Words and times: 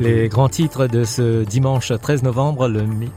Les 0.00 0.28
grands 0.28 0.48
titres 0.48 0.86
de 0.86 1.02
ce 1.02 1.42
dimanche 1.42 1.92
13 1.92 2.22
novembre, 2.22 2.70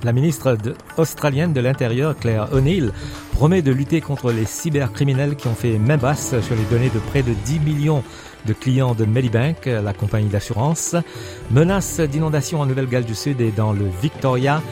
la 0.03 0.11
ministre 0.13 0.57
australienne 0.97 1.53
de 1.53 1.61
l'Intérieur, 1.61 2.17
Claire 2.17 2.47
O'Neill, 2.53 2.91
promet 3.33 3.61
de 3.61 3.71
lutter 3.71 4.01
contre 4.01 4.31
les 4.31 4.45
cybercriminels 4.45 5.35
qui 5.35 5.47
ont 5.47 5.53
fait 5.53 5.77
main 5.77 5.97
basse 5.97 6.39
sur 6.41 6.55
les 6.55 6.63
données 6.71 6.89
de 6.89 6.97
près 6.97 7.21
de 7.21 7.33
10 7.45 7.59
millions 7.59 8.03
de 8.47 8.53
clients 8.53 8.95
de 8.95 9.05
Medibank, 9.05 9.67
la 9.67 9.93
compagnie 9.93 10.29
d'assurance. 10.29 10.95
Menace 11.51 11.99
d'inondation 11.99 12.61
en 12.61 12.65
Nouvelle-Galles 12.65 13.05
du 13.05 13.15
Sud 13.15 13.41
et 13.41 13.51
dans 13.51 13.73
le 13.73 13.85
Victoria. 14.01 14.63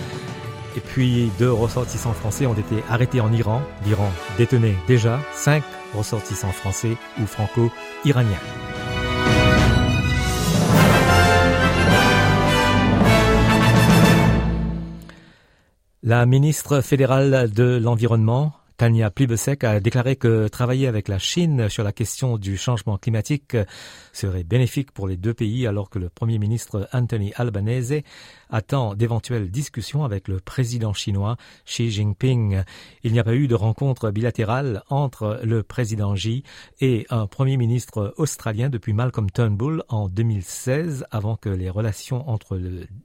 Et 0.76 0.80
puis 0.80 1.32
deux 1.38 1.52
ressortissants 1.52 2.14
français 2.14 2.48
ont 2.48 2.54
été 2.54 2.84
arrêtés 2.90 3.22
en 3.22 3.32
Iran. 3.32 3.62
L'Iran 3.86 4.12
détenait 4.38 4.76
déjà 4.88 5.20
cinq 5.34 5.64
ressortissants 5.96 6.52
français 6.52 6.98
ou 7.22 7.28
franco-iraniens. 7.28 8.40
La 16.02 16.26
ministre 16.26 16.80
fédérale 16.80 17.52
de 17.52 17.78
l'Environnement, 17.78 18.54
Tania 18.78 19.12
Plibersek 19.12 19.66
a 19.66 19.82
déclaré 19.82 20.16
que 20.16 20.48
travailler 20.48 20.88
avec 20.88 21.10
la 21.10 21.20
Chine 21.20 21.68
sur 21.68 21.84
la 21.84 21.92
question 21.92 22.38
du 22.38 22.56
changement 22.56 22.98
climatique 22.98 23.58
serait 24.14 24.46
bénéfique 24.46 24.94
pour 24.94 25.10
les 25.10 25.18
deux 25.18 25.34
pays 25.34 25.68
alors 25.68 25.90
que 25.90 26.00
le 26.00 26.08
Premier 26.08 26.40
ministre 26.40 26.88
Anthony 26.94 27.34
Albanese 27.36 28.04
attend 28.50 28.96
d'éventuelles 28.96 29.50
discussions 29.50 30.04
avec 30.04 30.28
le 30.28 30.40
président 30.40 30.94
chinois 30.94 31.38
Xi 31.66 31.92
Jinping. 31.92 32.64
Il 33.04 33.14
n'y 33.14 33.20
a 33.20 33.24
pas 33.24 33.36
eu 33.36 33.48
de 33.48 33.56
rencontre 33.56 34.12
bilatérale 34.12 34.84
entre 34.90 35.40
le 35.44 35.64
président 35.64 36.14
Xi 36.16 36.44
et 36.82 37.06
un 37.10 37.28
Premier 37.28 37.58
ministre 37.58 38.14
australien 38.18 38.70
depuis 38.70 38.94
Malcolm 38.94 39.30
Turnbull 39.32 39.84
en 39.90 40.10
2016 40.10 41.06
avant 41.12 41.36
que 41.36 41.50
les 41.50 41.70
relations 41.70 42.30
entre 42.30 42.60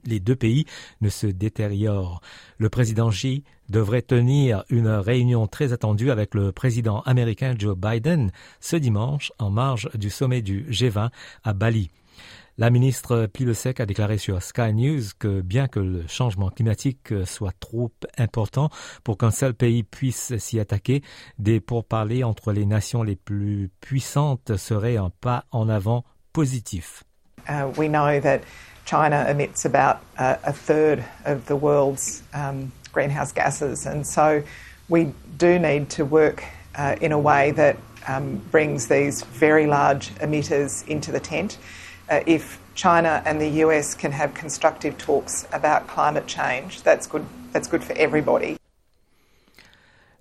les 0.04 0.20
deux 0.20 0.36
pays 0.36 0.64
ne 1.00 1.08
se 1.08 1.26
détériorent. 1.26 2.20
Le 2.58 2.68
président 2.68 3.10
Xi 3.10 3.44
devrait 3.68 4.02
tenir 4.02 4.64
une 4.68 4.88
réunion 4.88 5.46
très 5.46 5.72
attendue 5.72 6.10
avec 6.10 6.34
le 6.34 6.52
président 6.52 7.00
américain 7.02 7.54
Joe 7.58 7.76
Biden 7.76 8.30
ce 8.60 8.76
dimanche 8.76 9.32
en 9.38 9.50
marge 9.50 9.90
du 9.94 10.10
sommet 10.10 10.42
du 10.42 10.64
G20 10.70 11.10
à 11.44 11.52
Bali. 11.52 11.90
La 12.56 12.70
ministre 12.70 13.26
Pilesec 13.26 13.80
a 13.80 13.86
déclaré 13.86 14.16
sur 14.16 14.40
Sky 14.40 14.72
News 14.72 15.02
que 15.18 15.40
bien 15.40 15.66
que 15.66 15.80
le 15.80 16.06
changement 16.06 16.50
climatique 16.50 17.12
soit 17.24 17.54
trop 17.58 17.90
important 18.16 18.70
pour 19.02 19.18
qu'un 19.18 19.32
seul 19.32 19.54
pays 19.54 19.82
puisse 19.82 20.36
s'y 20.38 20.60
attaquer, 20.60 21.02
des 21.40 21.58
pourparlers 21.58 22.22
entre 22.22 22.52
les 22.52 22.64
nations 22.64 23.02
les 23.02 23.16
plus 23.16 23.70
puissantes 23.80 24.56
seraient 24.56 24.96
un 24.96 25.10
pas 25.20 25.46
en 25.50 25.68
avant 25.68 26.04
positif. 26.32 27.02
Uh, 27.48 27.72
we 27.76 27.88
know 27.88 28.20
that 28.20 28.42
China 28.84 29.26
emits 29.28 29.64
about 29.64 29.98
uh, 30.18 30.36
a 30.44 30.52
third 30.52 31.04
of 31.24 31.44
the 31.46 31.56
world's 31.56 32.22
um, 32.34 32.70
greenhouse 32.92 33.32
gases. 33.32 33.84
And 33.84 34.04
so 34.06 34.44
we 34.88 35.12
do 35.38 35.58
need 35.58 35.90
to 35.90 36.04
work 36.04 36.44
uh, 36.76 36.94
in 37.00 37.10
a 37.10 37.18
way 37.18 37.50
that 37.52 37.76
um, 38.06 38.40
brings 38.52 38.86
these 38.86 39.24
very 39.24 39.66
large 39.66 40.14
emitters 40.20 40.86
into 40.86 41.10
the 41.10 41.20
tent. 41.20 41.58
Uh, 42.10 42.20
if 42.26 42.58
China 42.74 43.22
and 43.24 43.38
the 43.38 43.64
US 43.64 43.94
can 43.94 44.12
have 44.12 44.34
constructive 44.34 44.96
talks 44.98 45.46
about 45.52 45.86
climate 45.86 46.26
change, 46.26 46.82
that's 46.82 47.06
good, 47.06 47.24
that's 47.52 47.68
good 47.68 47.82
for 47.82 47.94
everybody. 47.96 48.56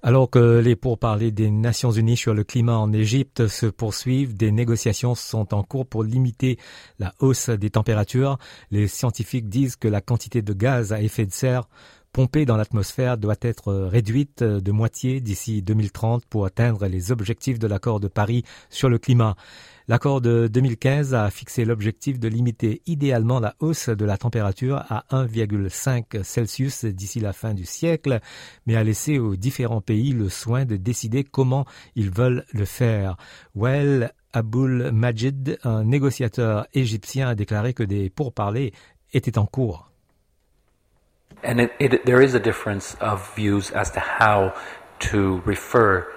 Alors 0.06 0.30
que 0.30 0.60
les 0.60 0.76
pourparlers 0.76 1.32
des 1.32 1.50
Nations 1.50 1.92
Unies 1.92 2.18
sur 2.18 2.34
le 2.34 2.44
climat 2.44 2.78
en 2.78 2.92
Égypte 2.92 3.48
se 3.48 3.66
poursuivent, 3.68 4.36
des 4.36 4.52
négociations 4.52 5.16
sont 5.16 5.54
en 5.54 5.64
cours 5.64 5.86
pour 5.86 6.04
limiter 6.04 6.60
la 7.00 7.14
hausse 7.20 7.50
des 7.50 7.70
températures. 7.70 8.38
Les 8.70 8.90
scientifiques 8.90 9.48
disent 9.48 9.78
que 9.78 9.88
la 9.88 10.02
quantité 10.02 10.42
de 10.42 10.52
gaz 10.52 10.92
à 10.92 11.02
effet 11.02 11.26
de 11.26 11.32
serre 11.32 11.70
pompée 12.13 12.46
dans 12.46 12.57
l'atmosphère 12.57 13.18
doit 13.18 13.35
être 13.41 13.74
réduite 13.74 14.44
de 14.44 14.72
moitié 14.72 15.19
d'ici 15.19 15.63
2030 15.63 16.25
pour 16.28 16.46
atteindre 16.46 16.85
les 16.85 17.12
objectifs 17.12 17.57
de 17.57 17.68
l'accord 17.68 18.00
de 18.00 18.07
Paris 18.07 18.44
sur 18.69 18.88
le 18.88 19.00
climat. 19.00 19.35
L'accord 19.88 20.22
de 20.22 20.47
2015 20.47 21.16
a 21.16 21.29
fixé 21.31 21.66
l'objectif 21.66 22.19
de 22.19 22.28
limiter 22.28 22.84
idéalement 22.85 23.40
la 23.40 23.56
hausse 23.59 23.90
de 23.90 24.06
la 24.06 24.18
température 24.18 24.78
à 24.90 25.06
1,5 25.12 26.24
Celsius 26.24 26.85
d'ici 26.85 27.19
la 27.19 27.34
fin 27.34 27.56
du 27.56 27.66
siècle, 27.66 28.19
mais 28.68 28.75
a 28.75 28.84
laissé 28.84 29.18
aux 29.18 29.35
différents 29.35 29.81
pays 29.81 30.13
le 30.13 30.30
soin 30.30 30.66
de 30.66 30.78
décider 30.78 31.24
comment 31.24 31.66
ils 31.95 32.12
veulent 32.12 32.45
le 32.53 32.66
faire. 32.66 33.18
Well 33.56 34.13
Aboul 34.34 34.91
Majid, 34.91 35.57
un 35.63 35.84
négociateur 35.84 36.68
égyptien, 36.74 37.30
a 37.30 37.35
déclaré 37.35 37.74
que 37.74 37.84
des 37.84 38.09
pourparlers 38.09 38.72
étaient 39.13 39.38
en 39.38 39.45
cours. 39.45 39.93
And 41.42 41.62
it, 41.62 41.74
it, 41.80 42.06
there 42.06 42.22
is 42.22 42.34
a 42.34 42.40
difference 42.40 42.96
of 42.96 43.34
views 43.36 43.72
as 43.72 43.92
to 43.92 44.00
how 44.00 44.56
to 45.00 45.42
refer 45.46 46.12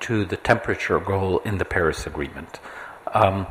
to 0.00 0.24
the 0.24 0.36
temperature 0.36 0.98
goal 0.98 1.38
in 1.40 1.58
the 1.58 1.64
Paris 1.64 2.06
Agreement. 2.06 2.58
Um, 3.14 3.46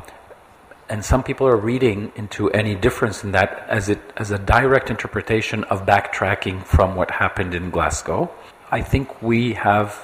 and 0.88 1.04
some 1.04 1.22
people 1.22 1.46
are 1.46 1.56
reading 1.56 2.12
into 2.16 2.50
any 2.50 2.74
difference 2.74 3.24
in 3.24 3.32
that 3.32 3.64
as 3.68 3.88
it 3.88 4.00
as 4.16 4.30
a 4.30 4.38
direct 4.38 4.90
interpretation 4.90 5.64
of 5.64 5.86
backtracking 5.86 6.64
from 6.66 6.96
what 6.96 7.10
happened 7.10 7.54
in 7.54 7.70
Glasgow. 7.70 8.30
I 8.70 8.82
think 8.82 9.22
we 9.22 9.54
have 9.54 9.98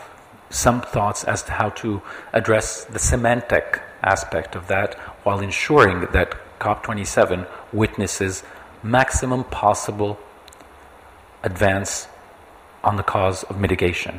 some 0.51 0.81
thoughts 0.81 1.25
as 1.25 1.43
to 1.43 1.53
how 1.53 1.71
to 1.71 2.01
address 2.33 2.85
the 2.85 2.99
semantic 2.99 3.83
aspect 4.03 4.55
of 4.55 4.69
that 4.69 4.95
while 5.25 5.41
ensuring 5.41 6.07
that 6.13 6.35
COP27 6.61 7.47
witnesses 7.73 8.43
maximum 8.83 9.45
possible 9.45 10.19
advance 11.43 12.09
on 12.85 12.97
the 12.97 13.05
cause 13.05 13.45
of 13.51 13.59
mitigation. 13.59 14.13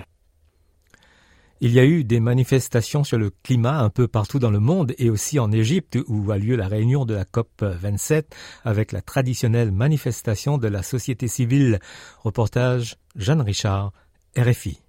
Il 1.62 1.74
y 1.74 1.80
a 1.80 1.84
eu 1.84 2.06
des 2.06 2.22
manifestations 2.22 3.03
sur 3.03 3.18
le 3.18 3.31
climat 3.44 3.80
un 3.80 3.90
peu 3.90 4.07
partout 4.07 4.40
dans 4.40 4.50
le 4.50 4.59
monde 4.59 4.94
et 4.97 5.09
aussi 5.09 5.40
en 5.40 5.52
Égypte 5.52 5.97
où 6.07 6.31
a 6.31 6.38
lieu 6.38 6.56
la 6.56 6.69
réunion 6.69 7.03
de 7.03 7.13
la 7.13 7.25
COP 7.25 7.50
27 7.62 8.34
avec 8.63 8.94
la 8.94 9.02
traditionnelle 9.02 9.74
manifestation 9.74 10.57
de 10.57 10.69
la 10.69 10.84
société 10.84 11.28
civile. 11.28 11.80
Reportage 12.24 12.96
Jeanne 13.18 13.41
Richard, 13.41 13.91
RFI. 14.38 14.81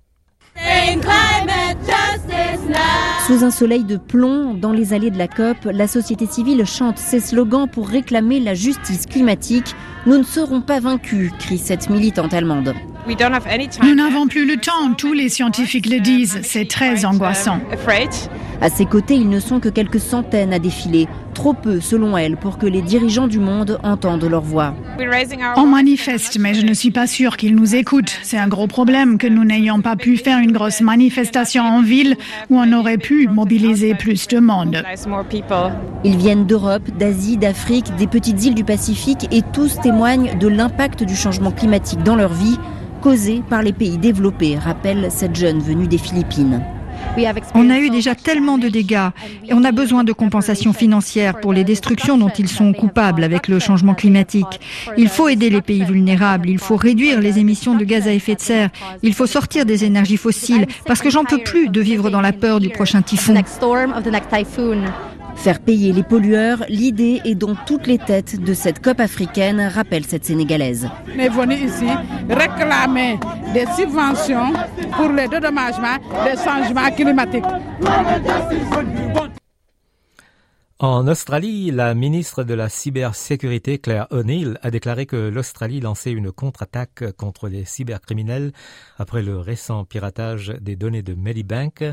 Sous 3.30 3.44
un 3.44 3.52
soleil 3.52 3.84
de 3.84 3.96
plomb, 3.96 4.54
dans 4.54 4.72
les 4.72 4.92
allées 4.92 5.12
de 5.12 5.16
la 5.16 5.28
COP, 5.28 5.58
la 5.72 5.86
société 5.86 6.26
civile 6.26 6.66
chante 6.66 6.98
ses 6.98 7.20
slogans 7.20 7.68
pour 7.68 7.88
réclamer 7.88 8.40
la 8.40 8.54
justice 8.54 9.06
climatique. 9.06 9.76
Nous 10.04 10.18
ne 10.18 10.24
serons 10.24 10.62
pas 10.62 10.80
vaincus, 10.80 11.30
crie 11.38 11.58
cette 11.58 11.90
militante 11.90 12.34
allemande. 12.34 12.74
Nous 13.06 13.94
n'avons 13.94 14.26
plus 14.26 14.46
le 14.46 14.56
temps, 14.56 14.94
tous 14.98 15.12
les 15.12 15.28
scientifiques 15.28 15.88
le 15.88 16.00
disent, 16.00 16.40
c'est 16.42 16.66
très 16.66 17.04
angoissant. 17.04 17.60
À 18.60 18.68
ses 18.68 18.84
côtés, 18.84 19.14
ils 19.14 19.28
ne 19.28 19.38
sont 19.38 19.60
que 19.60 19.68
quelques 19.68 20.00
centaines 20.00 20.52
à 20.52 20.58
défiler, 20.58 21.06
trop 21.40 21.54
peu 21.54 21.80
selon 21.80 22.18
elle 22.18 22.36
pour 22.36 22.58
que 22.58 22.66
les 22.66 22.82
dirigeants 22.82 23.26
du 23.26 23.38
monde 23.38 23.78
entendent 23.82 24.26
leur 24.26 24.42
voix. 24.42 24.74
On 25.56 25.64
manifeste, 25.64 26.38
mais 26.38 26.52
je 26.52 26.66
ne 26.66 26.74
suis 26.74 26.90
pas 26.90 27.06
sûre 27.06 27.38
qu'ils 27.38 27.56
nous 27.56 27.74
écoutent. 27.74 28.14
C'est 28.22 28.36
un 28.36 28.46
gros 28.46 28.66
problème 28.66 29.16
que 29.16 29.26
nous 29.26 29.44
n'ayons 29.44 29.80
pas 29.80 29.96
pu 29.96 30.18
faire 30.18 30.38
une 30.38 30.52
grosse 30.52 30.82
manifestation 30.82 31.62
en 31.62 31.80
ville 31.80 32.18
où 32.50 32.58
on 32.58 32.70
aurait 32.74 32.98
pu 32.98 33.26
mobiliser 33.26 33.94
plus 33.94 34.28
de 34.28 34.38
monde. 34.38 34.82
Ils 36.04 36.18
viennent 36.18 36.44
d'Europe, 36.44 36.90
d'Asie, 36.98 37.38
d'Afrique, 37.38 37.96
des 37.96 38.06
petites 38.06 38.44
îles 38.44 38.54
du 38.54 38.64
Pacifique 38.64 39.26
et 39.32 39.40
tous 39.40 39.80
témoignent 39.80 40.36
de 40.38 40.46
l'impact 40.46 41.04
du 41.04 41.16
changement 41.16 41.52
climatique 41.52 42.02
dans 42.02 42.16
leur 42.16 42.34
vie 42.34 42.58
causé 43.00 43.42
par 43.48 43.62
les 43.62 43.72
pays 43.72 43.96
développés, 43.96 44.58
rappelle 44.58 45.06
cette 45.08 45.36
jeune 45.36 45.60
venue 45.60 45.86
des 45.86 45.96
Philippines. 45.96 46.60
On 47.54 47.70
a 47.70 47.78
eu 47.78 47.90
déjà 47.90 48.14
tellement 48.14 48.58
de 48.58 48.68
dégâts 48.68 49.10
et 49.48 49.54
on 49.54 49.64
a 49.64 49.72
besoin 49.72 50.04
de 50.04 50.12
compensations 50.12 50.72
financières 50.72 51.40
pour 51.40 51.52
les 51.52 51.64
destructions 51.64 52.16
dont 52.16 52.30
ils 52.30 52.48
sont 52.48 52.72
coupables 52.72 53.24
avec 53.24 53.48
le 53.48 53.58
changement 53.58 53.94
climatique. 53.94 54.60
Il 54.96 55.08
faut 55.08 55.28
aider 55.28 55.50
les 55.50 55.62
pays 55.62 55.84
vulnérables, 55.84 56.48
il 56.48 56.58
faut 56.58 56.76
réduire 56.76 57.20
les 57.20 57.38
émissions 57.38 57.74
de 57.74 57.84
gaz 57.84 58.06
à 58.06 58.12
effet 58.12 58.34
de 58.34 58.40
serre, 58.40 58.70
il 59.02 59.14
faut 59.14 59.26
sortir 59.26 59.66
des 59.66 59.84
énergies 59.84 60.16
fossiles 60.16 60.66
parce 60.86 61.00
que 61.00 61.10
j'en 61.10 61.24
peux 61.24 61.38
plus 61.38 61.68
de 61.68 61.80
vivre 61.80 62.10
dans 62.10 62.20
la 62.20 62.32
peur 62.32 62.60
du 62.60 62.70
prochain 62.70 63.02
typhon. 63.02 63.34
Faire 65.36 65.60
payer 65.60 65.92
les 65.92 66.02
pollueurs, 66.02 66.64
l'idée 66.68 67.20
est 67.24 67.34
dans 67.34 67.54
toutes 67.66 67.86
les 67.86 67.98
têtes 67.98 68.42
de 68.42 68.52
cette 68.54 68.82
COP 68.82 69.00
africaine, 69.00 69.60
rappelle 69.74 70.04
cette 70.04 70.24
Sénégalaise. 70.24 70.88
On 71.14 71.18
est 71.18 71.28
venu 71.28 71.54
ici 71.54 71.86
réclamer 72.28 73.18
des 73.54 73.64
subventions 73.76 74.52
pour 74.96 75.08
le 75.08 75.28
dédommagement 75.28 75.96
des 76.24 76.36
changements 76.42 76.90
climatiques. 76.94 77.44
En 80.82 81.06
Australie, 81.08 81.70
la 81.70 81.94
ministre 81.94 82.42
de 82.42 82.54
la 82.54 82.70
cybersécurité 82.70 83.78
Claire 83.78 84.06
O'Neill 84.10 84.58
a 84.62 84.70
déclaré 84.70 85.04
que 85.04 85.28
l'Australie 85.28 85.78
lançait 85.78 86.10
une 86.10 86.32
contre-attaque 86.32 87.12
contre 87.18 87.48
les 87.48 87.66
cybercriminels 87.66 88.52
après 88.96 89.22
le 89.22 89.38
récent 89.38 89.84
piratage 89.84 90.54
des 90.58 90.76
données 90.76 91.02
de 91.02 91.12
Medibank. 91.12 91.84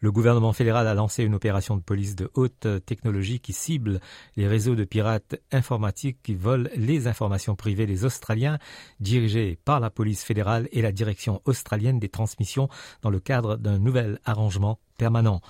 Le 0.00 0.12
gouvernement 0.12 0.52
fédéral 0.52 0.86
a 0.86 0.92
lancé 0.92 1.24
une 1.24 1.34
opération 1.34 1.78
de 1.78 1.80
police 1.80 2.16
de 2.16 2.30
haute 2.34 2.66
technologie 2.84 3.40
qui 3.40 3.54
cible 3.54 3.98
les 4.36 4.46
réseaux 4.46 4.74
de 4.74 4.84
pirates 4.84 5.36
informatiques 5.50 6.18
qui 6.22 6.34
volent 6.34 6.68
les 6.76 7.06
informations 7.06 7.56
privées 7.56 7.86
des 7.86 8.04
Australiens, 8.04 8.58
dirigés 9.00 9.58
par 9.64 9.80
la 9.80 9.88
police 9.88 10.22
fédérale 10.22 10.68
et 10.70 10.82
la 10.82 10.92
direction 10.92 11.40
australienne 11.46 11.98
des 11.98 12.10
transmissions 12.10 12.68
dans 13.00 13.08
le 13.08 13.20
cadre 13.20 13.56
d'un 13.56 13.78
nouvel 13.78 14.18
arrangement 14.26 14.78
permanent. 14.96 15.40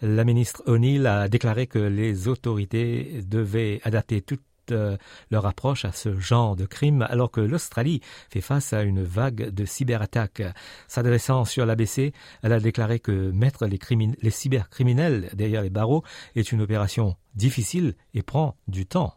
La 0.00 0.24
ministre 0.24 0.62
O'Neill 0.66 1.06
a 1.06 1.28
déclaré 1.28 1.66
que 1.66 1.78
les 1.78 2.28
autorités 2.28 3.22
devaient 3.24 3.80
adapter 3.84 4.20
toute 4.20 4.42
euh, 4.70 4.96
leur 5.30 5.46
approche 5.46 5.84
à 5.84 5.92
ce 5.92 6.18
genre 6.18 6.54
de 6.56 6.66
crime 6.66 7.02
alors 7.08 7.30
que 7.30 7.40
l'Australie 7.40 8.00
fait 8.30 8.40
face 8.40 8.72
à 8.72 8.82
une 8.82 9.02
vague 9.02 9.50
de 9.50 9.64
cyberattaques. 9.64 10.42
S'adressant 10.88 11.44
sur 11.44 11.66
l'ABC, 11.66 12.12
elle 12.42 12.52
a 12.52 12.60
déclaré 12.60 13.00
que 13.00 13.30
mettre 13.32 13.66
les, 13.66 13.78
les 14.20 14.30
cybercriminels 14.30 15.30
derrière 15.34 15.62
les 15.62 15.70
barreaux 15.70 16.04
est 16.36 16.52
une 16.52 16.62
opération 16.62 17.16
difficile 17.34 17.94
et 18.14 18.22
prend 18.22 18.56
du 18.68 18.86
temps. 18.86 19.14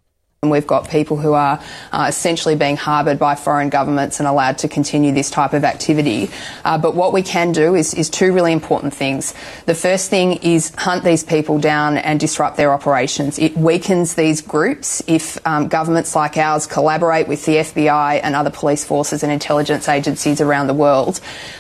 We've 0.50 0.68
got 0.68 0.89
people 0.89 1.18
who 1.18 1.33
are 1.33 1.62
uh, 1.92 2.06
essentially 2.07 2.56
being 2.56 2.77
harboured 2.77 3.19
by 3.19 3.36
foreign 3.36 3.69
governments 3.69 4.19
and 4.19 4.27
allowed 4.27 4.57
to 4.59 4.68
continue 4.68 5.12
this 5.13 5.30
type 5.30 5.53
of 5.53 5.63
activity. 5.63 6.30
Uh, 6.63 6.77
but 6.77 6.95
what 6.95 7.13
we 7.13 7.21
can 7.21 7.51
do 7.51 7.75
is, 7.75 7.94
is, 7.94 8.09
two 8.09 8.33
really 8.33 8.53
important 8.53 8.94
things. 8.94 9.33
The 9.65 9.75
first 9.75 10.09
thing 10.09 10.33
is 10.38 10.74
hunt 10.75 11.03
these 11.03 11.24
people 11.24 11.57
down 11.59 11.97
and 11.97 12.19
disrupt 12.19 12.56
their 12.56 12.71
operations. 12.71 13.39
It 13.39 13.57
weakens 13.57 14.15
these 14.15 14.42
groups 14.42 15.03
if 15.07 15.38
um, 15.45 15.68
governments 15.68 16.15
like 16.15 16.38
ours 16.38 16.68
collaborate 16.68 17.27
with 17.27 17.45
the 17.45 17.57
FBI 17.57 18.21
and 18.24 18.36
other 18.36 18.51
police 18.51 18.86
forces 18.86 19.24
and 19.24 19.31
intelligence 19.31 19.89
agencies 19.89 20.39
around 20.39 20.68
the 20.68 20.74
world. 20.74 21.19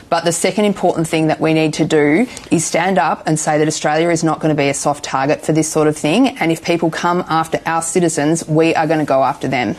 But 0.09 0.23
the 0.23 0.31
second 0.31 0.65
important 0.65 1.07
thing 1.07 1.27
that 1.27 1.41
we 1.41 1.53
need 1.53 1.73
to 1.75 1.85
do 1.85 2.27
is 2.51 2.63
stand 2.63 2.97
up 2.97 3.27
and 3.27 3.39
say 3.39 3.57
that 3.57 3.67
Australia 3.67 4.09
is 4.09 4.23
not 4.23 4.39
going 4.39 4.55
to 4.55 4.57
be 4.57 4.69
a 4.69 4.73
soft 4.73 5.03
target 5.03 5.43
for 5.43 5.51
this 5.51 5.71
sort 5.71 5.87
of 5.87 5.97
thing. 5.97 6.37
And 6.37 6.51
if 6.51 6.63
people 6.63 6.91
come 6.91 7.23
after 7.27 7.59
our 7.65 7.81
citizens, 7.81 8.47
we 8.47 8.74
are 8.75 8.87
going 8.87 8.99
to 8.99 9.05
go 9.05 9.23
after 9.23 9.47
them. 9.47 9.75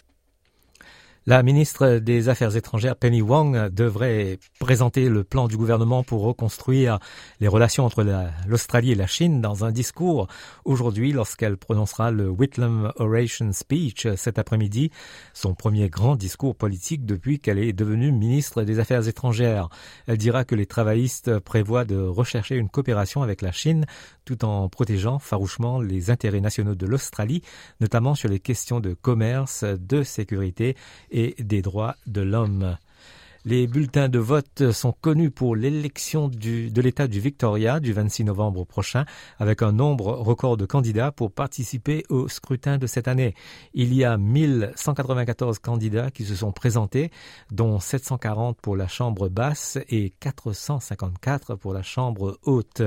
La 1.29 1.43
ministre 1.43 1.99
des 1.99 2.29
Affaires 2.29 2.55
étrangères 2.55 2.95
Penny 2.95 3.21
Wong 3.21 3.71
devrait 3.71 4.39
présenter 4.61 5.09
le 5.09 5.25
plan 5.25 5.49
du 5.49 5.57
gouvernement 5.57 6.05
pour 6.05 6.23
reconstruire 6.23 7.01
les 7.41 7.49
relations 7.49 7.85
entre 7.85 8.07
l'Australie 8.47 8.93
et 8.93 8.95
la 8.95 9.09
Chine 9.09 9.41
dans 9.41 9.65
un 9.65 9.73
discours 9.73 10.29
aujourd'hui 10.65 11.11
lorsqu'elle 11.11 11.57
prononcera 11.57 12.13
le 12.13 12.31
Whitlam 12.31 12.93
Oration 12.95 13.51
Speech 13.51 14.07
cet 14.15 14.39
après-midi, 14.39 14.93
son 15.35 15.57
premier 15.57 15.89
grand 15.89 16.15
discours 16.15 16.55
politique 16.55 17.05
depuis 17.05 17.41
qu'elle 17.41 17.59
est 17.59 17.73
devenue 17.73 18.13
ministre 18.13 18.63
des 18.63 18.79
Affaires 18.79 19.09
étrangères. 19.09 19.69
Elle 20.07 20.19
dira 20.19 20.45
que 20.45 20.55
les 20.55 20.67
travaillistes 20.67 21.41
prévoient 21.41 21.85
de 21.85 21.97
rechercher 21.97 22.55
une 22.55 22.69
coopération 22.69 23.23
avec 23.25 23.43
la 23.43 23.51
Chine 23.51 23.85
tout 24.25 24.45
en 24.45 24.69
protégeant 24.69 25.19
farouchement 25.19 25.81
les 25.81 26.11
intérêts 26.11 26.41
nationaux 26.41 26.77
de 26.77 26.87
l'Australie, 26.87 27.43
notamment 27.81 28.15
sur 28.15 28.29
les 28.29 28.39
questions 28.39 28.79
de 28.79 28.95
commerce, 28.95 29.65
de 29.65 30.05
sécurité 30.05 30.77
et 31.17 31.35
des 31.39 31.63
droits 31.63 31.97
de 32.07 32.21
l'homme. 32.21 32.77
Les 33.49 33.69
bulletins 33.69 34.09
de 34.09 34.19
vote 34.19 34.73
sont 34.73 34.91
connus 34.91 35.31
pour 35.31 35.55
l'élection 35.55 36.27
de 36.27 36.81
l'État 36.81 37.07
du 37.07 37.21
Victoria 37.21 37.79
du 37.79 37.93
26 37.93 38.25
novembre 38.25 38.65
prochain, 38.65 39.05
avec 39.39 39.63
un 39.63 39.71
nombre 39.71 40.15
record 40.15 40.57
de 40.57 40.67
candidats 40.67 41.13
pour 41.13 41.31
participer 41.31 42.03
au 42.09 42.27
scrutin 42.27 42.77
de 42.77 42.89
cette 42.89 43.07
année. 43.07 43.37
Il 43.73 43.95
y 43.95 44.03
a 44.03 44.17
1194 44.17 45.61
candidats 45.61 46.11
qui 46.11 46.25
se 46.25 46.35
sont 46.35 46.51
présentés, 46.51 47.13
dont 47.53 47.79
740 47.79 48.61
pour 48.61 48.75
la 48.75 48.89
Chambre 48.89 49.29
basse 49.29 49.79
et 49.91 50.11
454 50.19 51.55
pour 51.55 51.73
la 51.73 51.83
Chambre 51.83 52.41
haute. 52.43 52.83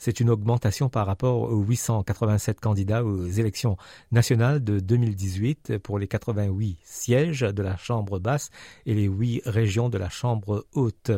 C'est 0.00 0.18
une 0.18 0.30
augmentation 0.30 0.88
par 0.88 1.06
rapport 1.06 1.42
aux 1.52 1.62
887 1.62 2.58
candidats 2.58 3.04
aux 3.04 3.28
élections 3.28 3.76
nationales 4.10 4.64
de 4.64 4.80
2018 4.80 5.78
pour 5.78 6.00
les 6.00 6.08
88 6.08 6.78
sièges 6.82 7.42
de 7.42 7.62
la 7.62 7.76
Chambre 7.76 8.18
basse 8.18 8.50
et 8.86 8.94
les 8.94 9.04
8 9.04 9.42
régions 9.46 9.88
de 9.88 9.99
la 10.00 10.08
Chambre 10.08 10.66
haute. 10.72 11.12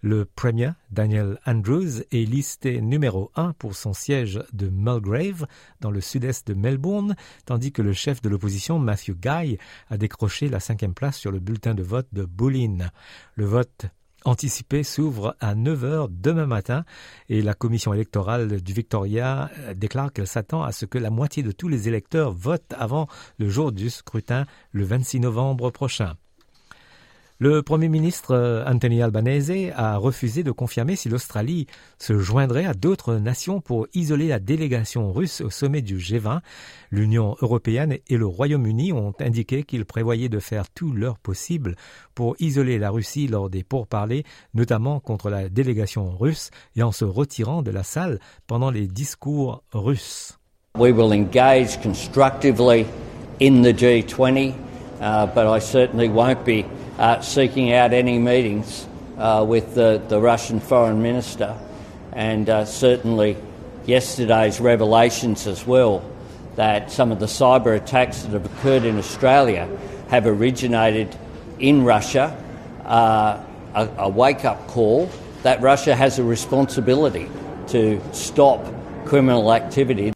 Le 0.00 0.24
Premier, 0.24 0.70
Daniel 0.90 1.38
Andrews, 1.46 2.00
est 2.10 2.28
listé 2.28 2.80
numéro 2.80 3.30
un 3.36 3.52
pour 3.52 3.76
son 3.76 3.92
siège 3.92 4.42
de 4.52 4.68
Mulgrave, 4.68 5.46
dans 5.80 5.90
le 5.90 6.00
sud-est 6.00 6.48
de 6.48 6.54
Melbourne, 6.54 7.14
tandis 7.46 7.70
que 7.70 7.82
le 7.82 7.92
chef 7.92 8.20
de 8.22 8.28
l'opposition, 8.28 8.78
Matthew 8.78 9.12
Guy, 9.12 9.58
a 9.88 9.96
décroché 9.96 10.48
la 10.48 10.58
cinquième 10.58 10.94
place 10.94 11.16
sur 11.16 11.30
le 11.30 11.38
bulletin 11.38 11.74
de 11.74 11.82
vote 11.82 12.08
de 12.12 12.24
Bulleen. 12.24 12.90
Le 13.34 13.44
vote 13.44 13.86
anticipé 14.24 14.82
s'ouvre 14.82 15.36
à 15.40 15.54
9 15.54 15.84
heures 15.84 16.08
demain 16.08 16.46
matin 16.46 16.84
et 17.28 17.42
la 17.42 17.54
commission 17.54 17.92
électorale 17.92 18.60
du 18.62 18.72
Victoria 18.72 19.50
déclare 19.76 20.12
qu'elle 20.12 20.26
s'attend 20.26 20.62
à 20.62 20.72
ce 20.72 20.86
que 20.86 20.98
la 20.98 21.10
moitié 21.10 21.42
de 21.42 21.52
tous 21.52 21.68
les 21.68 21.88
électeurs 21.88 22.32
votent 22.32 22.74
avant 22.78 23.06
le 23.38 23.48
jour 23.48 23.70
du 23.70 23.90
scrutin 23.90 24.46
le 24.72 24.84
26 24.84 25.20
novembre 25.20 25.70
prochain. 25.70 26.14
Le 27.40 27.64
Premier 27.64 27.88
ministre 27.88 28.32
euh, 28.32 28.64
Anthony 28.64 29.02
Albanese 29.02 29.72
a 29.74 29.96
refusé 29.96 30.44
de 30.44 30.52
confirmer 30.52 30.94
si 30.94 31.08
l'Australie 31.08 31.66
se 31.98 32.16
joindrait 32.16 32.64
à 32.64 32.74
d'autres 32.74 33.16
nations 33.16 33.60
pour 33.60 33.88
isoler 33.92 34.28
la 34.28 34.38
délégation 34.38 35.12
russe 35.12 35.40
au 35.40 35.50
sommet 35.50 35.82
du 35.82 35.98
G20. 35.98 36.38
L'Union 36.92 37.34
européenne 37.42 37.98
et 38.06 38.16
le 38.16 38.26
Royaume-Uni 38.26 38.92
ont 38.92 39.14
indiqué 39.18 39.64
qu'ils 39.64 39.84
prévoyaient 39.84 40.28
de 40.28 40.38
faire 40.38 40.70
tout 40.70 40.92
leur 40.92 41.18
possible 41.18 41.74
pour 42.14 42.36
isoler 42.38 42.78
la 42.78 42.90
Russie 42.90 43.26
lors 43.26 43.50
des 43.50 43.64
pourparlers, 43.64 44.22
notamment 44.54 45.00
contre 45.00 45.28
la 45.28 45.48
délégation 45.48 46.16
russe 46.16 46.50
et 46.76 46.84
en 46.84 46.92
se 46.92 47.04
retirant 47.04 47.62
de 47.62 47.72
la 47.72 47.82
salle 47.82 48.20
pendant 48.46 48.70
les 48.70 48.86
discours 48.86 49.64
russes. 49.72 50.38
We 50.78 50.92
will 50.92 51.12
engage 51.12 51.82
constructively 51.82 52.86
in 53.40 53.62
the 53.62 53.72
G20, 53.72 54.54
uh, 55.00 55.26
but 55.26 55.46
I 55.48 55.58
certainly 55.58 56.08
won't 56.08 56.44
be 56.44 56.64
uh, 56.98 57.20
seeking 57.20 57.72
out 57.72 57.92
any 57.92 58.18
meetings 58.18 58.86
uh, 59.18 59.44
with 59.46 59.74
the, 59.74 60.02
the, 60.08 60.20
Russian 60.20 60.60
foreign 60.60 61.02
minister, 61.02 61.58
and 62.12 62.48
uh, 62.48 62.64
certainly 62.64 63.36
yesterday's 63.86 64.60
revelations 64.60 65.46
as 65.46 65.66
well 65.66 66.04
that 66.56 66.90
some 66.90 67.12
of 67.12 67.18
the 67.18 67.26
cyber 67.26 67.76
attacks 67.76 68.22
that 68.22 68.32
have 68.32 68.46
occurred 68.46 68.84
in 68.84 68.96
Australia 68.98 69.68
have 70.08 70.26
originated 70.26 71.14
in 71.58 71.84
Russia. 71.84 72.36
Uh, 72.84 73.42
a, 73.74 73.88
a 73.98 74.08
wake 74.08 74.44
up 74.44 74.66
call 74.68 75.10
that 75.42 75.60
Russia 75.60 75.94
has 75.94 76.18
a 76.18 76.24
responsibility 76.24 77.28
to 77.68 78.00
stop 78.12 78.64
criminal 79.04 79.52
activity. 79.52 80.13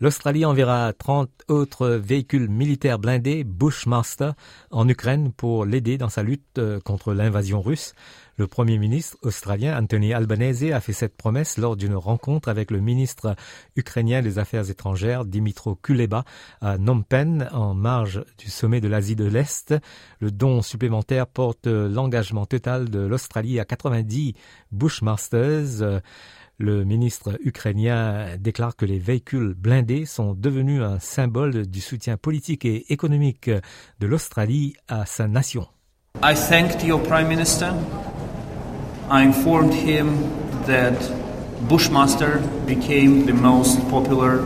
L'Australie 0.00 0.44
enverra 0.44 0.92
30 0.92 1.28
autres 1.48 1.88
véhicules 1.88 2.48
militaires 2.48 3.00
blindés 3.00 3.42
Bushmaster 3.42 4.34
en 4.70 4.88
Ukraine 4.88 5.32
pour 5.32 5.64
l'aider 5.64 5.98
dans 5.98 6.08
sa 6.08 6.22
lutte 6.22 6.58
euh, 6.58 6.78
contre 6.78 7.12
l'invasion 7.14 7.60
russe. 7.60 7.94
Le 8.36 8.46
Premier 8.46 8.78
ministre 8.78 9.16
australien 9.22 9.76
Anthony 9.76 10.14
Albanese 10.14 10.70
a 10.72 10.80
fait 10.80 10.92
cette 10.92 11.16
promesse 11.16 11.58
lors 11.58 11.76
d'une 11.76 11.96
rencontre 11.96 12.48
avec 12.48 12.70
le 12.70 12.78
ministre 12.78 13.34
ukrainien 13.74 14.22
des 14.22 14.38
Affaires 14.38 14.70
étrangères 14.70 15.24
Dimitro 15.24 15.74
Kuleba 15.74 16.22
à 16.60 16.76
Phnom 16.76 17.02
Penh 17.02 17.48
en 17.50 17.74
marge 17.74 18.24
du 18.38 18.48
sommet 18.48 18.80
de 18.80 18.86
l'Asie 18.86 19.16
de 19.16 19.24
l'Est. 19.24 19.74
Le 20.20 20.30
don 20.30 20.62
supplémentaire 20.62 21.26
porte 21.26 21.66
l'engagement 21.66 22.46
total 22.46 22.88
de 22.88 23.00
l'Australie 23.00 23.58
à 23.58 23.64
90 23.64 24.34
Bushmasters. 24.70 26.00
Le 26.60 26.84
ministre 26.84 27.38
ukrainien 27.40 28.36
déclare 28.36 28.74
que 28.74 28.84
les 28.84 28.98
véhicules 28.98 29.54
blindés 29.54 30.06
sont 30.06 30.34
devenus 30.34 30.82
un 30.82 30.98
symbole 30.98 31.68
du 31.68 31.80
soutien 31.80 32.16
politique 32.16 32.64
et 32.64 32.92
économique 32.92 33.48
de 34.00 34.06
l'Australie 34.08 34.74
à 34.88 35.06
sa 35.06 35.28
nation. 35.28 35.68
I 36.20 36.34
thanked 36.34 36.82
your 36.82 37.00
prime 37.00 37.28
minister. 37.28 37.72
I 39.08 39.22
informed 39.22 39.72
him 39.72 40.08
that 40.66 40.98
Bushmaster 41.68 42.40
became 42.66 43.24
the 43.26 43.34
most 43.34 43.78
popular 43.88 44.44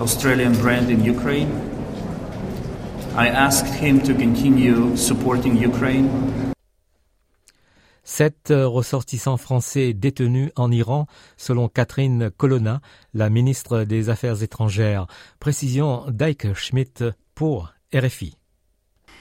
Australian 0.00 0.52
brand 0.60 0.90
in 0.90 1.02
Ukraine. 1.02 1.48
I 3.16 3.28
asked 3.28 3.72
him 3.80 4.02
to 4.02 4.12
continue 4.12 4.94
supporting 4.94 5.56
Ukraine 5.56 6.10
Sept 8.04 8.52
ressortissants 8.54 9.38
français 9.38 9.94
détenus 9.94 10.52
en 10.56 10.70
Iran, 10.70 11.06
selon 11.36 11.68
Catherine 11.68 12.30
Colonna, 12.30 12.80
la 13.14 13.30
ministre 13.30 13.84
des 13.84 14.10
Affaires 14.10 14.42
étrangères. 14.42 15.06
Précision 15.40 16.04
d'Eike 16.10 16.54
Schmidt 16.54 17.04
pour 17.34 17.72
RFI. 17.94 18.36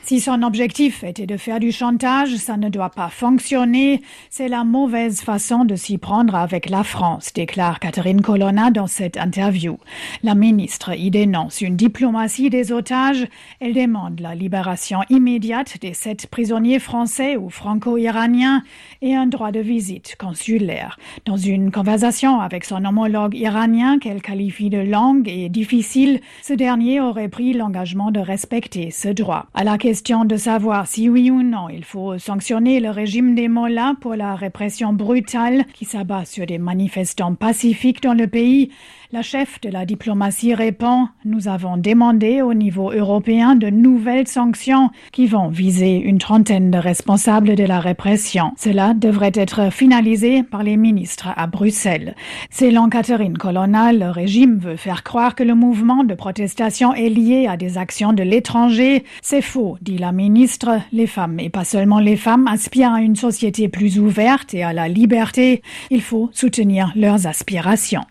Si 0.06 0.20
son 0.20 0.44
objectif 0.44 1.06
était 1.06 1.26
de 1.26 1.38
faire 1.38 1.62
du 1.62 1.72
chantage, 1.72 2.36
ça 2.36 2.58
ne 2.58 2.68
doit 2.68 2.90
pas 2.90 3.08
fonctionner. 3.08 4.02
C'est 4.30 4.50
la 4.50 4.66
mauvaise 4.66 5.22
façon 5.22 5.64
de 5.64 5.78
s'y 5.78 5.98
prendre 5.98 6.36
avec 6.36 6.70
la 6.70 6.84
France, 6.84 7.32
déclare 7.34 7.80
Catherine 7.80 8.22
Colonna 8.22 8.70
dans 8.70 8.88
cette 8.88 9.16
interview. 9.16 9.78
La 10.22 10.36
ministre 10.36 10.94
y 10.94 11.10
dénonce 11.10 11.62
une 11.62 11.78
diplomatie 11.78 12.50
des 12.50 12.74
otages. 12.74 13.26
Elle 13.62 13.74
demande 13.74 14.20
la 14.20 14.36
libération 14.36 15.00
immédiate 15.10 15.78
des 15.80 15.94
sept 15.94 16.28
prisonniers 16.28 16.80
français 16.80 17.38
ou 17.38 17.50
franco-iraniens 17.50 18.62
et 19.02 19.16
un 19.16 19.28
droit 19.28 19.54
de 19.54 19.62
visite 19.62 20.18
consulaire. 20.20 21.00
Dans 21.24 21.38
une 21.38 21.72
conversation 21.72 22.42
avec 22.42 22.66
son 22.66 22.84
homologue 22.84 23.36
iranien 23.36 24.00
qu'elle 24.00 24.22
qualifie 24.22 24.70
de 24.70 24.80
longue 24.80 25.30
et 25.30 25.48
difficile, 25.48 26.20
ce 26.42 26.52
dernier 26.52 27.00
aurait 27.00 27.30
pris 27.30 27.54
l'engagement 27.54 28.12
de 28.12 28.20
respecter 28.20 28.92
ce 28.92 29.08
droit. 29.08 29.46
À 29.54 29.64
la 29.64 29.78
de 29.94 30.38
savoir 30.38 30.88
si 30.88 31.08
oui 31.08 31.30
ou 31.30 31.44
non 31.44 31.70
il 31.70 31.84
faut 31.84 32.18
sanctionner 32.18 32.80
le 32.80 32.90
régime 32.90 33.36
des 33.36 33.48
Mollahs 33.48 33.94
pour 34.02 34.16
la 34.16 34.34
répression 34.34 34.92
brutale 34.92 35.66
qui 35.76 35.86
s'abat 35.86 36.26
sur 36.26 36.48
des 36.48 36.58
manifestants 36.58 37.36
pacifiques 37.36 38.02
dans 38.02 38.16
le 38.16 38.26
pays, 38.26 38.72
la 39.14 39.22
chef 39.22 39.62
de 39.62 39.70
la 39.70 39.86
diplomatie 39.86 40.56
répond 40.56 41.08
Nous 41.24 41.48
avons 41.48 41.78
demandé 41.78 42.42
au 42.42 42.56
niveau 42.56 42.92
européen 42.92 43.56
de 43.56 43.70
nouvelles 43.70 44.28
sanctions 44.28 44.90
qui 45.12 45.28
vont 45.28 45.50
viser 45.50 45.98
une 45.98 46.18
trentaine 46.18 46.72
de 46.72 46.80
responsables 46.80 47.54
de 47.54 47.64
la 47.64 47.80
répression. 47.80 48.54
Cela 48.58 48.96
devrait 48.96 49.32
être 49.36 49.72
finalisé 49.72 50.42
par 50.42 50.64
les 50.64 50.78
ministres 50.78 51.30
à 51.36 51.46
Bruxelles. 51.46 52.16
Selon 52.50 52.90
Catherine 52.90 53.38
Colonna, 53.38 53.94
le 53.94 54.10
régime 54.10 54.58
veut 54.58 54.78
faire 54.78 55.04
croire 55.04 55.36
que 55.36 55.44
le 55.44 55.54
mouvement 55.54 56.04
de 56.04 56.16
protestation 56.16 56.96
est 56.96 57.10
lié 57.10 57.46
à 57.46 57.56
des 57.56 57.78
actions 57.78 58.14
de 58.14 58.24
l'étranger. 58.24 59.04
C'est 59.22 59.44
faux, 59.44 59.78
dit 59.84 59.98
la 59.98 60.12
ministre. 60.12 60.82
Les 60.92 61.08
femmes, 61.08 61.40
et 61.40 61.50
pas 61.50 61.66
seulement 61.66 62.00
les 62.00 62.16
femmes, 62.16 62.48
aspirent 62.48 62.94
à 62.94 63.02
une 63.02 63.16
société 63.16 63.68
plus 63.70 64.00
ouverte 64.00 64.54
et 64.54 64.64
à 64.64 64.74
la 64.74 64.88
liberté. 64.88 65.62
Il 65.92 66.02
faut 66.02 66.30
soutenir 66.34 66.92
leurs 66.96 67.28
aspirations. 67.28 68.06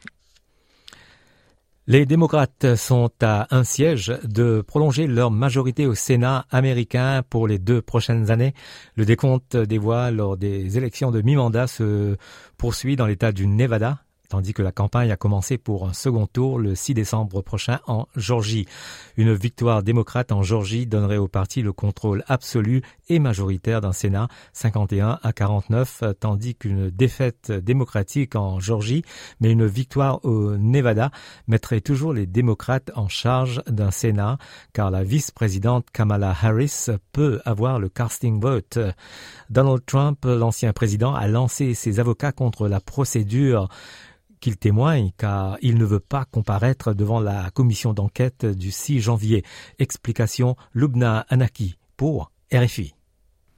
Les 1.88 2.06
démocrates 2.06 2.76
sont 2.76 3.10
à 3.22 3.48
un 3.50 3.64
siège 3.64 4.14
de 4.22 4.60
prolonger 4.60 5.08
leur 5.08 5.32
majorité 5.32 5.84
au 5.86 5.96
Sénat 5.96 6.46
américain 6.50 7.22
pour 7.28 7.48
les 7.48 7.58
deux 7.58 7.82
prochaines 7.82 8.30
années. 8.30 8.54
Le 8.94 9.04
décompte 9.04 9.56
des 9.56 9.78
voix 9.78 10.12
lors 10.12 10.36
des 10.36 10.78
élections 10.78 11.10
de 11.10 11.22
mi-mandat 11.22 11.66
se 11.66 12.16
poursuit 12.56 12.94
dans 12.94 13.06
l'État 13.06 13.32
du 13.32 13.48
Nevada 13.48 13.98
tandis 14.32 14.54
que 14.54 14.62
la 14.62 14.72
campagne 14.72 15.12
a 15.12 15.16
commencé 15.16 15.58
pour 15.58 15.86
un 15.86 15.92
second 15.92 16.26
tour 16.26 16.58
le 16.58 16.74
6 16.74 16.94
décembre 16.94 17.42
prochain 17.42 17.80
en 17.86 18.08
Georgie. 18.16 18.64
Une 19.18 19.34
victoire 19.34 19.82
démocrate 19.82 20.32
en 20.32 20.42
Georgie 20.42 20.86
donnerait 20.86 21.18
au 21.18 21.28
parti 21.28 21.60
le 21.60 21.74
contrôle 21.74 22.24
absolu 22.28 22.80
et 23.10 23.18
majoritaire 23.18 23.82
d'un 23.82 23.92
Sénat 23.92 24.28
51 24.54 25.18
à 25.22 25.32
49, 25.34 26.04
tandis 26.18 26.54
qu'une 26.54 26.88
défaite 26.88 27.52
démocratique 27.52 28.34
en 28.34 28.58
Georgie, 28.58 29.04
mais 29.40 29.52
une 29.52 29.66
victoire 29.66 30.24
au 30.24 30.56
Nevada 30.56 31.10
mettrait 31.46 31.82
toujours 31.82 32.14
les 32.14 32.24
démocrates 32.24 32.90
en 32.94 33.08
charge 33.08 33.62
d'un 33.66 33.90
Sénat, 33.90 34.38
car 34.72 34.90
la 34.90 35.04
vice-présidente 35.04 35.88
Kamala 35.92 36.34
Harris 36.42 36.86
peut 37.12 37.42
avoir 37.44 37.78
le 37.78 37.90
casting 37.90 38.40
vote. 38.40 38.78
Donald 39.50 39.84
Trump, 39.84 40.24
l'ancien 40.24 40.72
président, 40.72 41.14
a 41.14 41.28
lancé 41.28 41.74
ses 41.74 42.00
avocats 42.00 42.32
contre 42.32 42.66
la 42.66 42.80
procédure 42.80 43.68
qu'il 44.42 44.58
témoigne 44.58 45.12
car 45.16 45.56
il 45.62 45.78
ne 45.78 45.86
veut 45.86 46.00
pas 46.00 46.26
comparaître 46.26 46.92
devant 46.92 47.20
la 47.20 47.50
commission 47.50 47.94
d'enquête 47.94 48.44
du 48.44 48.70
6 48.70 49.00
janvier. 49.00 49.44
Explication 49.78 50.56
Lubna 50.74 51.24
Anaki 51.30 51.78
pour 51.96 52.30
RFI. 52.52 52.92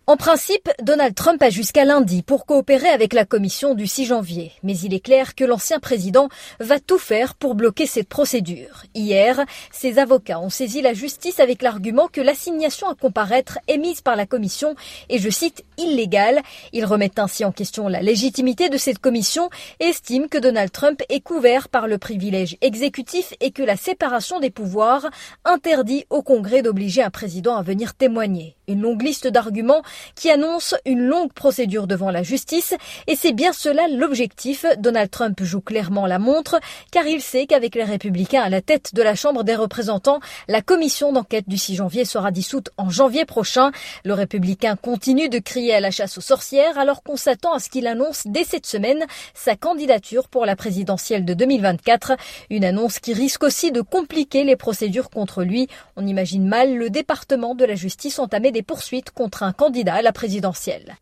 En 0.06 0.18
principe, 0.18 0.68
Donald 0.82 1.14
Trump 1.14 1.42
a 1.42 1.49
jusqu'à 1.49 1.87
lundi 1.87 2.23
pour 2.23 2.44
coopérer 2.44 2.90
avec 2.90 3.14
la 3.14 3.25
commission 3.25 3.75
du 3.75 3.87
6 3.87 4.04
janvier, 4.04 4.52
mais 4.62 4.76
il 4.76 4.92
est 4.92 5.00
clair 5.00 5.34
que 5.34 5.44
l'ancien 5.44 5.78
président 5.78 6.28
va 6.61 6.78
tout 6.78 6.99
faire 6.99 7.34
pour 7.34 7.54
bloquer 7.54 7.87
cette 7.87 8.11
procédure. 8.11 8.82
Hier, 8.94 9.42
ses 9.73 9.99
avocats 9.99 10.40
ont 10.40 10.50
saisi 10.50 10.82
la 10.82 10.92
justice 10.92 11.40
avec 11.40 11.62
l'argument 11.62 12.08
que 12.12 12.20
l'assignation 12.20 12.87
à 12.87 12.94
comparaître 12.94 13.58
émise 13.66 14.02
par 14.02 14.14
la 14.14 14.26
commission 14.26 14.75
est, 15.08 15.16
je 15.16 15.30
cite, 15.30 15.64
illégale. 15.78 16.42
Ils 16.75 16.84
remettent 16.84 17.18
ainsi 17.18 17.46
en 17.46 17.52
question 17.52 17.88
la 17.88 18.02
légitimité 18.02 18.68
de 18.68 18.76
cette 18.76 18.99
commission 18.99 19.49
et 19.80 19.84
estiment 19.84 20.28
que 20.28 20.37
Donald 20.37 20.70
Trump 20.70 21.00
est 21.08 21.20
couvert 21.20 21.70
par 21.70 21.88
le 21.88 21.96
privilège 21.96 22.58
exécutif 22.61 23.32
et 23.40 23.52
que 23.52 23.62
la 23.62 23.78
séparation 23.78 24.38
des 24.38 24.50
pouvoirs 24.50 25.08
interdit 25.46 26.04
au 26.11 26.20
Congrès 26.20 26.61
d'obliger 26.61 27.02
un 27.02 27.08
président 27.08 27.56
à 27.56 27.62
venir 27.62 27.94
témoigner. 27.94 28.54
Une 28.68 28.80
longue 28.80 29.02
liste 29.02 29.26
d'arguments 29.26 29.83
qui 30.14 30.30
annonce 30.30 30.75
une 30.87 31.02
longue 31.02 31.33
procédure 31.33 31.87
devant 31.87 32.11
la 32.11 32.23
justice 32.23 32.75
et 33.06 33.16
c'est 33.16 33.33
bien 33.33 33.52
cela 33.52 33.88
l'objectif. 33.88 34.64
Donald 34.78 35.11
Trump 35.11 35.42
joue 35.42 35.61
clairement 35.61 36.06
la 36.06 36.18
montre 36.18 36.61
car 36.90 37.06
il 37.06 37.21
sait 37.21 37.47
qu'avec 37.47 37.75
les 37.75 37.85
républicains 37.85 38.42
à 38.42 38.49
la 38.49 38.62
tête 38.62 38.94
de 38.94 39.02
la 39.02 39.14
Chambre 39.14 39.44
des 39.44 39.54
représentants, 39.54 40.21
la 40.49 40.62
commission 40.62 41.12
d'enquête 41.12 41.49
du 41.49 41.59
6 41.59 41.76
janvier 41.76 42.04
sera 42.04 42.30
dissoute 42.30 42.71
en 42.78 42.90
janvier 42.90 43.25
prochain. 43.25 43.71
Le 44.04 44.14
républicain 44.14 44.76
continue 44.76 45.28
de 45.28 45.38
crier 45.38 45.75
à 45.75 45.80
la 45.80 45.90
chasse 45.90 46.18
aux 46.18 46.23
sorcières 46.23 46.78
alors 46.78 47.02
qu'on 47.02 47.16
s'attend 47.16 47.52
à 47.52 47.59
ce 47.59 47.68
qu'il 47.68 47.87
annonce 47.87 48.23
dès 48.26 48.44
cette 48.44 48.66
semaine 48.66 49.04
sa 49.35 49.56
candidature 49.56 50.28
pour 50.28 50.47
la 50.47 50.56
présidentielle 50.56 51.25
de 51.25 51.35
2024. 51.35 52.12
Une 52.50 52.64
annonce 52.64 52.99
qui 52.99 53.12
risque 53.12 53.44
aussi 53.44 53.73
de 53.73 53.80
compliquer 53.80 54.44
les 54.44 54.56
procédures 54.56 55.11
contre 55.11 55.42
lui. 55.42 55.68
On 55.97 56.06
imagine 56.06 56.47
mal 56.47 56.75
le 56.75 56.90
département 56.90 57.54
de 57.54 57.64
la 57.64 57.75
justice 57.75 58.18
entamer 58.18 58.52
des 58.54 58.62
poursuites 58.62 59.11
contre 59.11 59.42
un 59.42 59.52
candidat 59.52 59.96
à 59.96 60.02
la 60.02 60.12
présidentielle. 60.12 60.96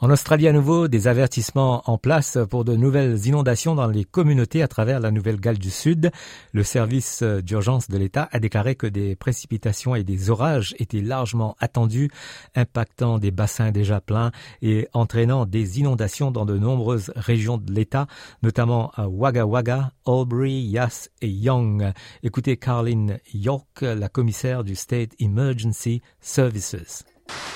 En 0.00 0.10
Australie 0.10 0.46
à 0.46 0.52
nouveau, 0.52 0.86
des 0.86 1.08
avertissements 1.08 1.82
en 1.90 1.98
place 1.98 2.38
pour 2.48 2.64
de 2.64 2.76
nouvelles 2.76 3.26
inondations 3.26 3.74
dans 3.74 3.88
les 3.88 4.04
communautés 4.04 4.62
à 4.62 4.68
travers 4.68 5.00
la 5.00 5.10
Nouvelle-Galles 5.10 5.58
du 5.58 5.72
Sud. 5.72 6.12
Le 6.52 6.62
service 6.62 7.24
d'urgence 7.24 7.88
de 7.88 7.98
l'État 7.98 8.28
a 8.30 8.38
déclaré 8.38 8.76
que 8.76 8.86
des 8.86 9.16
précipitations 9.16 9.96
et 9.96 10.04
des 10.04 10.30
orages 10.30 10.72
étaient 10.78 11.00
largement 11.00 11.56
attendus, 11.58 12.10
impactant 12.54 13.18
des 13.18 13.32
bassins 13.32 13.72
déjà 13.72 14.00
pleins 14.00 14.30
et 14.62 14.86
entraînant 14.92 15.46
des 15.46 15.80
inondations 15.80 16.30
dans 16.30 16.46
de 16.46 16.56
nombreuses 16.56 17.12
régions 17.16 17.58
de 17.58 17.72
l'État, 17.72 18.06
notamment 18.44 18.92
à 18.94 19.08
Wagga 19.08 19.46
Wagga, 19.46 19.90
Albury, 20.06 20.60
Yass 20.60 21.10
et 21.22 21.28
Young. 21.28 21.92
Écoutez 22.22 22.56
Carlin 22.56 23.16
York, 23.34 23.80
la 23.80 24.08
commissaire 24.08 24.62
du 24.62 24.76
State 24.76 25.16
Emergency 25.18 26.02
Services. 26.20 27.04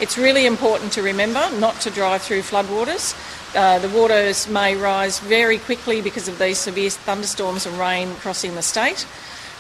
It's 0.03 0.19
really 0.19 0.47
important 0.47 0.91
to 0.95 1.03
remember 1.03 1.49
not 1.61 1.81
to 1.83 1.91
drive 1.91 2.23
through 2.23 2.41
floodwaters. 2.41 3.15
Uh, 3.55 3.79
the 3.79 3.89
waters 3.89 4.49
may 4.49 4.75
rise 4.75 5.21
very 5.21 5.59
quickly 5.59 6.01
because 6.01 6.27
of 6.27 6.41
these 6.41 6.59
severe 6.59 6.91
thunderstorms 6.91 7.67
and 7.67 7.79
rain 7.79 8.13
crossing 8.17 8.57
the 8.57 8.63
state. 8.63 9.07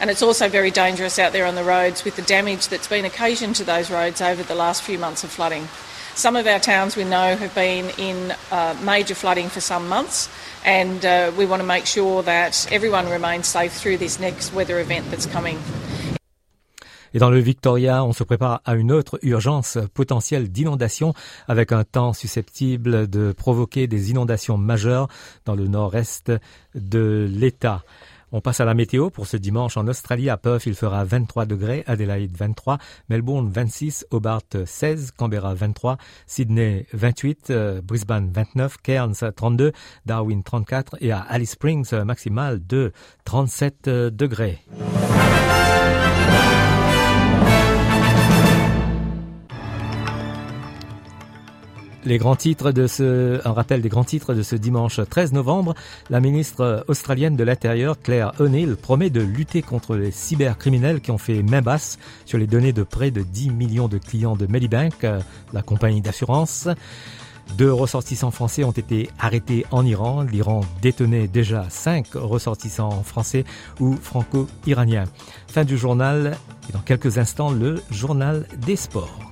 And 0.01 0.11
it's 0.11 0.21
also 0.21 0.49
very 0.49 0.73
dangerous 0.73 1.21
out 1.21 1.33
there 1.33 1.47
on 1.47 1.55
the 1.55 1.63
roads 1.63 2.03
with 2.03 2.17
the 2.17 2.23
damage 2.23 2.67
that's 2.67 2.89
been 2.89 3.05
occasioned 3.05 3.55
to 3.55 3.65
those 3.65 3.89
roads 3.89 4.21
over 4.21 4.43
the 4.43 4.57
last 4.57 4.83
few 4.83 4.99
months 4.99 5.23
of 5.23 5.31
flooding. 5.31 5.69
Some 6.17 6.35
of 6.35 6.49
our 6.49 6.59
towns 6.59 6.97
we 6.97 7.05
know 7.05 7.37
have 7.37 7.55
been 7.55 7.91
in 7.91 8.35
uh, 8.51 8.77
major 8.83 9.15
flooding 9.15 9.49
for 9.49 9.61
some 9.61 9.89
months, 9.89 10.29
and 10.65 11.07
uh, 11.07 11.31
we 11.39 11.47
want 11.47 11.63
to 11.63 11.67
make 11.69 11.87
sure 11.87 12.25
that 12.25 12.67
everyone 12.73 13.09
remains 13.09 13.47
safe 13.47 13.75
through 13.75 13.99
this 13.99 14.19
next 14.19 14.53
weather 14.53 14.81
event 14.81 15.09
that's 15.09 15.27
coming. 15.27 15.61
Et 17.15 17.19
dans 17.19 17.31
le 17.31 17.39
Victoria, 17.39 18.05
on 18.05 18.13
se 18.13 18.25
prépare 18.25 18.61
à 18.65 18.75
une 18.75 18.93
autre 18.93 19.19
urgence 19.23 19.79
potentielle 19.95 20.51
d'inondation 20.51 21.15
avec 21.49 21.73
un 21.73 21.85
temps 21.85 22.13
susceptible 22.13 23.09
de 23.09 23.33
provoquer 23.33 23.87
des 23.87 24.11
inondations 24.11 24.57
majeures 24.57 25.09
dans 25.45 25.55
le 25.55 25.69
nord-est 25.69 26.33
de 26.75 27.29
l'État. 27.31 27.83
On 28.35 28.41
passe 28.41 28.61
à 28.61 28.65
la 28.65 28.73
météo 28.73 29.11
pour 29.11 29.27
ce 29.27 29.37
dimanche 29.37 29.77
en 29.77 29.87
Australie. 29.87 30.31
À 30.31 30.39
Perth, 30.39 30.65
il 30.65 30.75
fera 30.75 31.05
23 31.05 31.45
degrés, 31.45 31.85
Adelaide 31.87 32.35
23, 32.35 32.79
Melbourne 33.11 33.51
26, 33.51 34.07
Hobart 34.11 34.41
16, 34.65 35.11
Canberra 35.11 35.53
23, 35.53 35.99
Sydney 36.27 36.87
28, 36.95 37.51
euh, 37.51 37.83
Brisbane 37.83 38.33
29, 38.33 38.79
Cairns 38.83 39.33
32, 39.37 39.73
Darwin 40.07 40.43
34 40.43 40.97
et 41.03 41.13
à 41.13 41.21
Alice 41.21 41.51
Springs 41.51 41.93
maximal 42.07 42.67
de 42.67 42.93
37 43.25 43.89
euh, 43.89 44.11
degrés. 44.11 44.61
Les 52.05 52.19
grands 52.19 52.35
titres 52.35 52.73
de 52.73 52.89
ce, 52.89 53.41
un 53.47 53.53
rappel 53.53 53.81
des 53.81 53.89
grands 53.89 54.03
titres 54.03 54.35
de 54.35 54.43
ce 54.43 54.57
dimanche 54.57 55.01
13 55.09 55.33
novembre, 55.33 55.75
la 56.11 56.19
ministre 56.19 56.85
australienne 56.89 57.37
de 57.37 57.45
l'Intérieur, 57.45 57.97
Claire 58.01 58.33
O'Neill, 58.41 58.75
promet 58.75 59.09
de 59.09 59.21
lutter 59.21 59.63
contre 59.63 59.95
les 59.95 60.11
cybercriminels 60.11 61.01
qui 61.01 61.13
ont 61.13 61.19
fait 61.19 61.45
main 61.45 61.63
basse 61.63 62.01
sur 62.27 62.39
les 62.39 62.49
données 62.49 62.73
de 62.73 62.83
près 62.83 63.13
de 63.13 63.23
10 63.23 63.51
millions 63.51 63.87
de 63.87 63.99
clients 63.99 64.35
de 64.35 64.47
Medibank, 64.47 65.07
la 65.53 65.63
compagnie 65.63 66.01
d'assurance. 66.01 66.69
Deux 67.57 67.73
ressortissants 67.73 68.33
français 68.33 68.65
ont 68.65 68.73
été 68.73 69.09
arrêtés 69.21 69.65
en 69.71 69.87
Iran. 69.87 70.23
L'Iran 70.23 70.63
détenait 70.81 71.29
déjà 71.29 71.67
cinq 71.71 72.15
ressortissants 72.15 73.05
français 73.05 73.45
ou 73.79 73.95
franco-iraniens. 73.95 75.05
Fin 75.47 75.65
du 75.65 75.79
journal 75.79 76.37
et 76.69 76.73
dans 76.73 76.81
quelques 76.81 77.19
instants 77.19 77.53
le 77.53 77.81
journal 77.91 78.47
des 78.67 78.77
sports. 78.77 79.32